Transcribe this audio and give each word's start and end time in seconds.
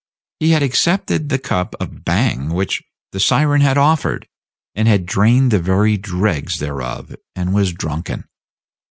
He 0.39 0.49
had 0.49 0.63
accepted 0.63 1.29
the 1.29 1.37
cup 1.37 1.75
of 1.79 2.03
bang 2.03 2.49
which 2.55 2.81
the 3.11 3.19
siren 3.19 3.61
had 3.61 3.77
offered, 3.77 4.27
and 4.73 4.87
had 4.87 5.05
drained 5.05 5.51
the 5.51 5.59
very 5.59 5.95
dregs 5.95 6.53
Page 6.53 6.59
32 6.61 6.65
thereof, 6.65 7.15
and 7.35 7.53
was 7.53 7.71
drunken. 7.71 8.23